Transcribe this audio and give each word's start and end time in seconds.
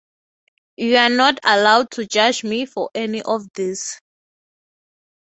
You’re 0.77 1.09
not 1.09 1.39
allowed 1.43 1.91
to 1.91 2.07
judge 2.07 2.43
me 2.43 2.65
for 2.65 2.89
any 2.95 3.21
of 3.21 3.45
this. 3.53 4.01